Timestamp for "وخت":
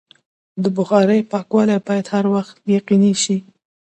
2.35-2.55